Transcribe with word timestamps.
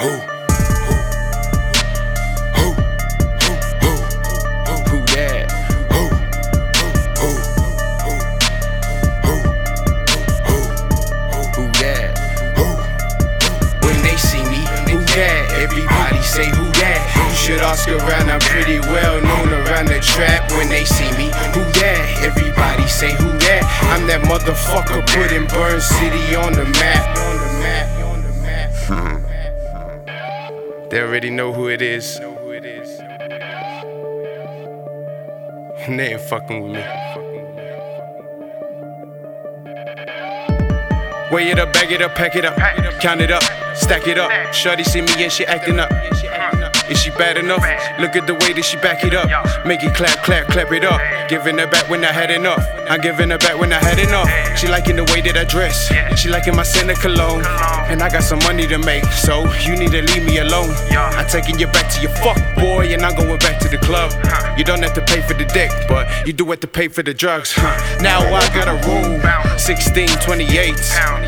Who? 0.00 0.10
who, 0.10 0.16
who, 2.54 2.66
who, 3.42 3.52
who, 3.80 3.92
who, 4.66 4.74
who 4.90 4.98
that? 5.14 5.46
Who, 5.92 6.02
who, 6.74 6.88
who, 7.20 7.30
who, 8.02 8.14
who, 9.24 9.36
who, 10.44 11.38
who 11.54 11.64
that? 11.78 12.10
When 13.82 13.98
they 14.02 14.16
see 14.16 14.42
me, 14.50 14.66
who 14.90 14.98
that? 15.14 15.42
Everybody 15.62 16.22
say 16.22 16.46
who 16.50 16.64
that? 16.82 16.98
You 17.30 17.36
should 17.36 17.60
ask 17.60 17.88
around, 17.88 18.30
I'm 18.30 18.40
pretty 18.40 18.80
well 18.80 19.20
known 19.22 19.52
around 19.52 19.86
the 19.88 20.00
trap 20.00 20.50
when 20.52 20.68
they 20.68 20.84
see 20.84 21.10
me. 21.16 21.30
Who 21.54 21.62
that? 21.80 22.22
Everybody 22.22 22.88
say 22.88 23.12
who 23.12 23.30
that? 23.38 23.62
I'm 23.94 24.06
that 24.08 24.22
motherfucker 24.22 25.06
putting 25.14 25.46
Burn 25.46 25.80
City 25.80 26.34
on 26.34 26.52
the 26.52 26.64
map. 26.64 27.16
On 27.16 27.36
the 27.38 27.52
map, 27.62 28.04
on 28.04 28.22
the 28.22 28.32
map. 28.42 28.70
Hmm 28.86 29.23
they 30.90 31.00
already 31.00 31.30
know 31.30 31.52
who 31.52 31.68
it 31.68 31.82
is. 31.82 32.18
And 35.86 35.98
they 35.98 36.12
ain't 36.12 36.20
fucking 36.20 36.62
with 36.62 36.72
me. 36.72 36.84
Weigh 41.32 41.50
it 41.50 41.58
up, 41.58 41.72
bag 41.72 41.90
it 41.90 42.00
up, 42.00 42.14
pack 42.14 42.36
it 42.36 42.44
up, 42.44 42.56
count 43.00 43.20
it 43.20 43.30
up, 43.30 43.42
stack 43.74 44.06
it 44.06 44.18
up. 44.18 44.30
Shorty 44.52 44.84
see 44.84 45.00
me 45.02 45.24
and 45.24 45.32
she 45.32 45.44
acting 45.46 45.80
up. 45.80 45.90
Is 46.90 47.02
she 47.02 47.10
bad 47.10 47.38
enough? 47.38 47.64
Look 47.98 48.14
at 48.14 48.26
the 48.26 48.34
way 48.34 48.52
that 48.52 48.64
she 48.64 48.76
back 48.76 49.02
it 49.04 49.14
up. 49.14 49.28
Make 49.66 49.82
it 49.82 49.94
clap, 49.94 50.22
clap, 50.22 50.46
clap 50.48 50.70
it 50.70 50.84
up. 50.84 51.00
Giving 51.28 51.58
her 51.58 51.66
back 51.66 51.88
when 51.90 52.04
I 52.04 52.12
had 52.12 52.30
enough. 52.30 52.62
I'm 52.88 53.00
giving 53.00 53.30
her 53.30 53.38
back 53.38 53.58
when 53.58 53.72
I 53.72 53.78
had 53.78 53.98
enough. 53.98 54.28
She 54.58 54.68
liking 54.68 54.96
the 54.96 55.04
way 55.04 55.20
that 55.22 55.36
I 55.36 55.44
dress. 55.44 55.88
She 56.20 56.28
liking 56.28 56.54
my 56.54 56.62
of 56.62 56.98
cologne. 57.00 57.44
And 57.88 58.02
I 58.02 58.10
got 58.10 58.22
some 58.22 58.38
money 58.40 58.66
to 58.66 58.78
make, 58.78 59.04
so 59.04 59.44
you 59.60 59.76
need 59.76 59.92
to 59.92 60.02
leave 60.02 60.24
me 60.24 60.38
alone. 60.38 60.70
I'm 60.90 61.26
taking 61.28 61.58
you 61.58 61.66
back 61.66 61.90
to 61.94 62.00
your 62.00 62.10
fuck 62.16 62.38
boy, 62.56 62.92
and 62.92 63.02
I'm 63.02 63.14
going 63.16 63.38
back 63.38 63.58
to 63.60 63.68
the 63.68 63.78
club. 63.78 64.12
You 64.58 64.64
don't 64.64 64.82
have 64.82 64.94
to 64.94 65.02
pay 65.02 65.22
for 65.22 65.34
the 65.34 65.44
dick, 65.44 65.70
but 65.88 66.26
you 66.26 66.32
do 66.32 66.44
have 66.50 66.60
to 66.60 66.66
pay 66.66 66.88
for 66.88 67.02
the 67.02 67.14
drugs. 67.14 67.52
Huh. 67.54 68.02
Now 68.02 68.20
I 68.20 68.46
got 68.54 68.68
a 68.68 68.76
room, 68.88 69.20
16, 69.58 70.08
28. 70.20 70.74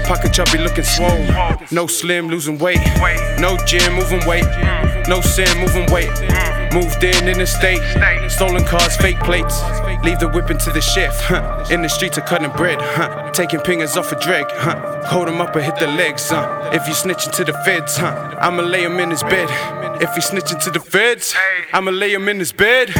Pocket 0.06 0.32
chubby 0.32 0.58
looking 0.58 0.84
swole. 0.84 1.26
No 1.70 1.86
slim, 1.86 2.28
losing 2.28 2.58
weight. 2.58 2.80
No 3.38 3.56
gym, 3.66 3.94
moving 3.94 4.26
weight. 4.26 4.46
No 5.08 5.20
sin, 5.20 5.48
moving 5.58 5.90
weight. 5.92 6.10
Moved 6.72 7.02
in 7.04 7.28
in 7.28 7.38
the 7.38 7.46
state. 7.46 7.80
Stolen 8.30 8.64
cars, 8.64 8.96
fake 8.96 9.18
plates. 9.20 9.62
Leave 10.04 10.18
the 10.18 10.28
whip 10.28 10.50
into 10.50 10.70
the 10.70 10.80
shift. 10.80 11.20
Huh. 11.22 11.64
In 11.70 11.82
the 11.82 11.88
streets 11.88 12.18
of 12.18 12.26
cutting 12.26 12.50
bread. 12.52 12.78
Huh. 12.80 13.30
Taking 13.32 13.60
pingers 13.60 13.96
off 13.96 14.12
a 14.12 14.20
drag. 14.20 14.46
Huh. 14.50 15.04
Hold 15.06 15.28
him 15.28 15.40
up 15.40 15.54
and 15.56 15.64
hit 15.64 15.76
the 15.78 15.86
legs. 15.86 16.28
Huh. 16.28 16.70
If 16.72 16.86
you 16.86 16.94
snitching 16.94 17.32
to 17.32 17.44
the 17.44 17.52
feds, 17.64 17.96
huh. 17.96 18.36
I'ma 18.38 18.62
lay 18.62 18.84
him 18.84 18.98
in 19.00 19.10
his 19.10 19.22
bed. 19.22 19.48
If 20.00 20.14
he 20.14 20.20
snitching 20.20 20.62
to 20.64 20.70
the 20.70 20.80
feds, 20.80 21.34
I'ma 21.72 21.90
lay 21.90 22.12
him 22.12 22.28
in 22.28 22.38
his 22.38 22.52
bed. 22.52 22.90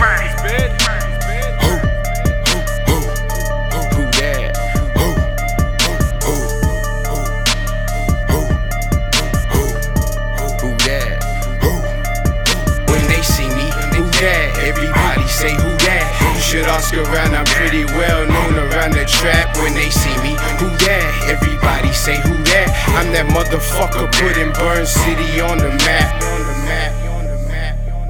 Everybody 14.66 15.22
say 15.28 15.54
who 15.54 15.70
that? 15.86 16.10
You 16.34 16.42
should 16.42 16.66
ask 16.66 16.92
around. 16.92 17.36
I'm 17.38 17.46
pretty 17.46 17.84
well 17.84 18.26
known 18.26 18.58
around 18.58 18.98
the 18.98 19.04
trap 19.06 19.56
when 19.62 19.74
they 19.74 19.90
see 19.90 20.10
me. 20.26 20.34
Who 20.58 20.66
that? 20.82 21.06
Everybody 21.30 21.92
say 21.92 22.18
who 22.26 22.34
that? 22.50 22.66
I'm 22.98 23.12
that 23.14 23.30
motherfucker 23.30 24.10
putting 24.18 24.50
Burn 24.58 24.84
City 24.84 25.38
on 25.38 25.58
the 25.58 25.70
map. 25.86 26.18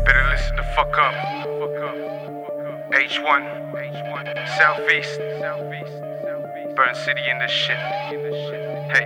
Better 0.07 0.25
listen 0.33 0.57
the 0.57 0.65
fuck 0.73 0.97
up. 0.97 1.13
H1, 2.89 3.45
Southeast, 4.57 5.21
Burn 6.75 6.95
City 6.95 7.21
in 7.31 7.39
this 7.39 7.53
shit. 7.53 7.77
Hey. 8.97 9.05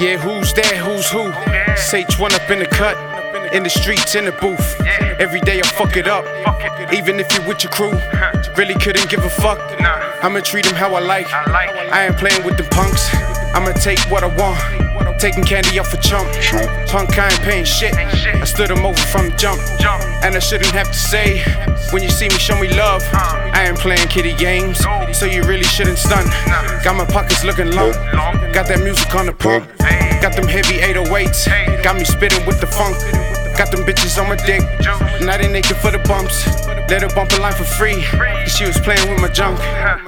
Yeah, 0.00 0.16
who's 0.18 0.52
that? 0.54 0.74
Who's 0.74 1.08
who? 1.08 1.30
H1 1.30 2.34
up 2.34 2.50
in 2.50 2.58
the 2.58 2.66
cut. 2.66 3.09
In 3.52 3.64
the 3.64 3.70
streets, 3.70 4.14
in 4.14 4.26
the 4.26 4.32
booth. 4.32 4.80
Every 5.18 5.40
day 5.40 5.58
I 5.58 5.66
fuck 5.66 5.96
it 5.96 6.06
up. 6.06 6.24
Even 6.92 7.18
if 7.18 7.26
you 7.36 7.46
with 7.48 7.64
your 7.64 7.72
crew. 7.72 7.92
Really 8.56 8.74
couldn't 8.74 9.08
give 9.08 9.24
a 9.24 9.30
fuck. 9.30 9.58
I'ma 10.22 10.40
treat 10.40 10.66
them 10.66 10.74
how 10.74 10.94
I 10.94 11.00
like. 11.00 11.26
I 11.32 12.06
ain't 12.06 12.16
playing 12.18 12.44
with 12.44 12.56
the 12.58 12.64
punks. 12.64 13.08
I'ma 13.54 13.72
take 13.72 13.98
what 14.10 14.22
I 14.22 14.26
want. 14.36 15.18
Taking 15.18 15.44
candy 15.44 15.78
off 15.78 15.94
a 15.94 15.96
chump. 15.96 16.28
Punk, 16.88 17.18
I 17.18 17.30
ain't 17.30 17.40
paying 17.40 17.64
shit. 17.64 17.94
I 17.94 18.44
stood 18.44 18.70
him 18.70 18.84
over 18.84 19.00
from 19.12 19.30
the 19.30 19.36
jump. 19.36 19.60
And 20.24 20.34
I 20.36 20.40
shouldn't 20.40 20.72
have 20.72 20.88
to 20.88 20.98
say, 20.98 21.42
when 21.92 22.02
you 22.02 22.10
see 22.10 22.28
me, 22.28 22.34
show 22.36 22.58
me 22.60 22.68
love. 22.68 23.02
I 23.12 23.66
ain't 23.68 23.78
playing 23.78 24.08
kitty 24.08 24.34
games, 24.34 24.78
so 25.16 25.24
you 25.26 25.42
really 25.44 25.64
shouldn't 25.64 25.98
stun. 25.98 26.26
Got 26.84 26.96
my 26.96 27.06
pockets 27.06 27.44
looking 27.44 27.70
long. 27.70 27.92
Got 28.52 28.66
that 28.68 28.80
music 28.82 29.14
on 29.14 29.26
the 29.26 29.32
pump. 29.32 29.66
Got 30.20 30.36
them 30.36 30.48
heavy 30.48 30.78
808s. 30.78 31.82
Got 31.82 31.96
me 31.96 32.04
spitting 32.04 32.44
with 32.46 32.60
the 32.60 32.66
funk. 32.66 32.96
Got 33.60 33.72
them 33.72 33.84
bitches 33.84 34.18
on 34.18 34.26
my 34.30 34.36
dick. 34.36 34.62
Now 35.20 35.36
they 35.36 35.46
naked 35.46 35.76
for 35.76 35.90
the 35.90 35.98
bumps. 35.98 36.46
Let 36.88 37.02
her 37.02 37.14
bump 37.14 37.30
a 37.32 37.40
line 37.42 37.52
for 37.52 37.64
free. 37.64 38.00
She 38.46 38.64
was 38.64 38.80
playing 38.80 39.10
with 39.10 39.20
my 39.20 39.28
junk. 39.28 39.60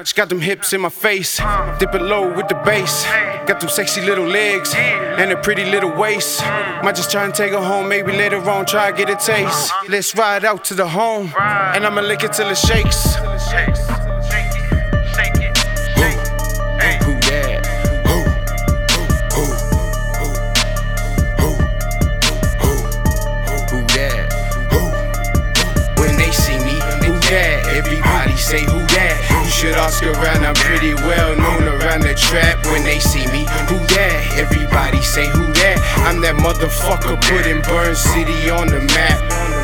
She 0.06 0.14
got 0.14 0.30
them 0.30 0.40
hips 0.40 0.72
in 0.72 0.80
my 0.80 0.88
face. 0.88 1.36
Dip 1.78 1.94
it 1.94 2.00
low 2.00 2.32
with 2.34 2.48
the 2.48 2.54
bass. 2.64 3.04
Got 3.46 3.60
them 3.60 3.68
sexy 3.68 4.00
little 4.00 4.24
legs. 4.26 4.72
And 4.74 5.30
a 5.32 5.36
pretty 5.36 5.66
little 5.66 5.92
waist. 5.92 6.40
Might 6.82 6.96
just 6.96 7.10
try 7.10 7.26
and 7.26 7.34
take 7.34 7.52
her 7.52 7.60
home. 7.60 7.90
Maybe 7.90 8.12
later 8.12 8.38
on 8.48 8.64
try 8.64 8.90
to 8.90 8.96
get 8.96 9.10
a 9.10 9.16
taste. 9.16 9.70
Let's 9.86 10.16
ride 10.16 10.46
out 10.46 10.64
to 10.64 10.74
the 10.74 10.88
home. 10.88 11.30
And 11.38 11.84
I'ma 11.84 12.00
lick 12.00 12.24
it 12.24 12.32
till 12.32 12.48
it 12.48 12.56
shakes. 12.56 13.16
Everybody 27.32 28.36
say 28.36 28.64
who 28.64 28.78
that? 28.92 29.44
You 29.44 29.50
should 29.50 29.74
ask 29.74 30.02
around. 30.02 30.44
I'm 30.44 30.54
pretty 30.54 30.94
well 30.94 31.34
known 31.36 31.64
around 31.64 32.02
the 32.02 32.14
trap 32.14 32.64
when 32.66 32.84
they 32.84 32.98
see 33.00 33.26
me. 33.32 33.48
Who 33.68 33.78
that? 33.96 34.36
Everybody 34.36 35.00
say 35.00 35.26
who 35.28 35.52
that? 35.52 35.80
I'm 36.04 36.20
that 36.20 36.36
motherfucker 36.36 37.16
putting 37.22 37.62
Burn 37.62 37.94
City 37.94 38.50
on 38.50 38.68
the 38.68 38.80
map. 38.80 39.61